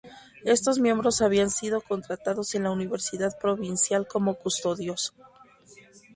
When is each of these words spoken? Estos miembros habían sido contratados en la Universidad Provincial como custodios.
Estos 0.45 0.79
miembros 0.79 1.21
habían 1.21 1.51
sido 1.51 1.79
contratados 1.79 2.55
en 2.55 2.63
la 2.63 2.71
Universidad 2.71 3.37
Provincial 3.37 4.07
como 4.07 4.33
custodios. 4.33 5.13